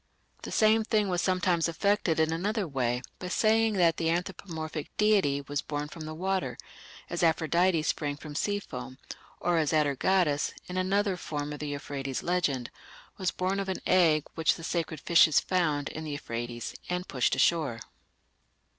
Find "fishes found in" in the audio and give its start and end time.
14.99-16.03